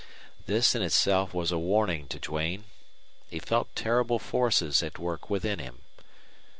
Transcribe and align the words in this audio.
This 0.47 0.73
in 0.73 0.81
itself 0.81 1.31
was 1.31 1.51
a 1.51 1.59
warning 1.59 2.07
to 2.07 2.17
Duane. 2.17 2.63
He 3.29 3.37
felt 3.37 3.75
terrible 3.75 4.17
forces 4.17 4.81
at 4.81 4.97
work 4.97 5.29
within 5.29 5.59
him. 5.59 5.81